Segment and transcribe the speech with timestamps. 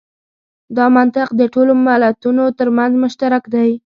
[0.77, 3.69] دا منطق د ټولو ملتونو تر منځ مشترک دی.